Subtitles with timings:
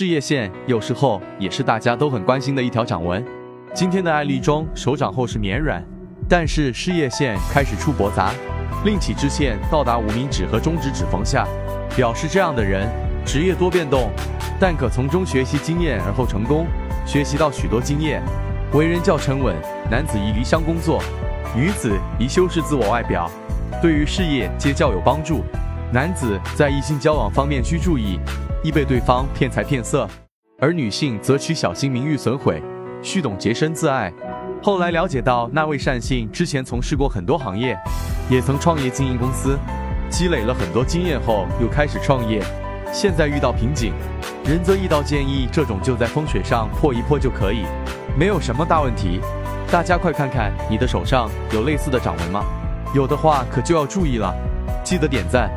[0.00, 3.22] 事业线有时候也是大家都很关心的一条掌纹。
[3.74, 5.84] 今天的案例中，手掌后是绵软，
[6.26, 8.32] 但是事业线开始出驳杂，
[8.82, 11.46] 另起支线到达无名指和中指指缝下，
[11.94, 12.88] 表示这样的人
[13.26, 14.08] 职业多变动，
[14.58, 16.66] 但可从中学习经验而后成功，
[17.04, 18.22] 学习到许多经验，
[18.72, 19.54] 为人较沉稳。
[19.90, 21.02] 男子宜离乡工作，
[21.54, 23.30] 女子宜修饰自我外表，
[23.82, 25.44] 对于事业皆较有帮助。
[25.92, 28.18] 男子在异性交往方面需注意。
[28.62, 30.06] 易被对方骗财骗色，
[30.58, 32.62] 而女性则需小心名誉损毁，
[33.02, 34.12] 需懂洁身自爱。
[34.62, 37.74] 后来了解到，那位善信之前从事过很多行业，
[38.28, 39.58] 也曾创业经营公司，
[40.10, 42.42] 积累了很多经验后又开始创业，
[42.92, 43.94] 现在遇到瓶颈，
[44.44, 47.64] 仁则易道建议这种就在风水上破一破就可以，
[48.14, 49.20] 没有什么大问题。
[49.72, 52.44] 大家快看看你的手上有类似的掌纹吗？
[52.94, 54.34] 有的话可就要注意了，
[54.84, 55.50] 记得点赞。